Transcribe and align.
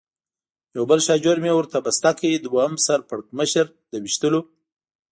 یو 0.75 0.83
بل 0.89 0.99
شاژور 1.07 1.37
مې 1.43 1.51
ورته 1.55 1.77
بسته 1.85 2.09
کړ، 2.19 2.31
دوهم 2.45 2.73
سر 2.85 2.99
پړکمشر 3.09 3.65
د 3.91 3.93
وېشتلو. 4.03 4.41